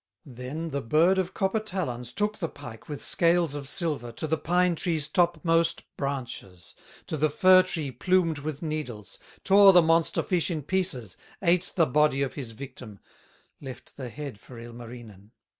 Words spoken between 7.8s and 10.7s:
plumed with needles, Tore the monster fish in